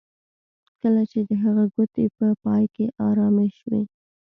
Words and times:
کله 0.81 1.01
چې 1.11 1.19
د 1.29 1.31
هغه 1.43 1.63
ګوتې 1.73 2.05
په 2.17 2.27
پای 2.43 2.63
کې 2.75 2.85
ارامې 3.07 3.47
شوې 3.57 3.81